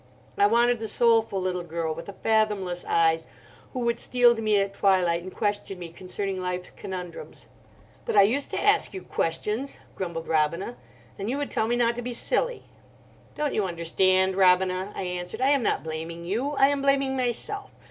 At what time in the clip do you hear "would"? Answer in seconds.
3.81-3.99, 11.37-11.51